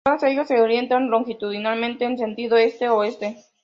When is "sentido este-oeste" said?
2.17-3.45